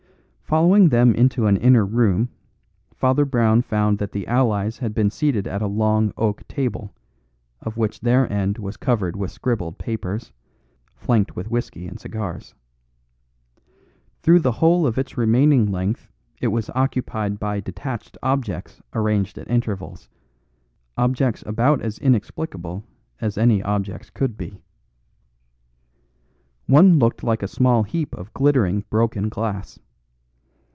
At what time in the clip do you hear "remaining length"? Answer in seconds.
15.17-16.09